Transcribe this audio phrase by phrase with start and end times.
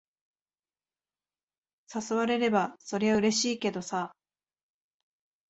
[1.93, 4.15] 誘われれば、そりゃうれしいけどさ。